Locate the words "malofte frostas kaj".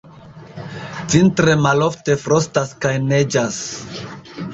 1.65-2.95